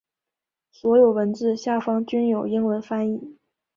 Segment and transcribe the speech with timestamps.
[0.71, 3.37] 所有文字下方均有英文翻译。